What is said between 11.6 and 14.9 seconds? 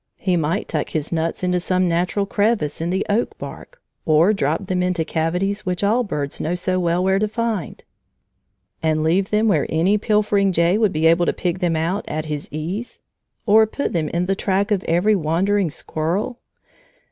out at his ease? Or put them in the track of